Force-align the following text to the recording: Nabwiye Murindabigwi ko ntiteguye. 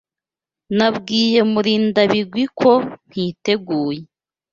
Nabwiye 0.77 1.39
Murindabigwi 1.51 2.43
ko 2.59 2.71
ntiteguye. 3.07 4.01